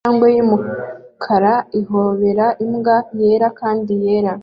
[0.03, 4.31] Injangwe y'umukara ihobera imbwa yera kandi yera